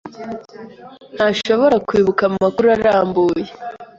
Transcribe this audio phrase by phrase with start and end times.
[1.15, 3.49] ntashobora kwibuka amakuru arambuye.